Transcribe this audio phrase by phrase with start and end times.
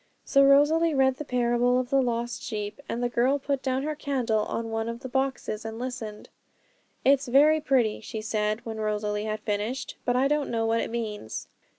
[0.25, 3.93] So Rosalie read the parable of the Lost Sheep; and the girl put down her
[3.93, 6.27] candle on one of the boxes and listened.
[7.05, 10.89] 'It's very pretty,' she said, when Rosalie had finished, 'but I don't know what it
[10.89, 11.47] means.'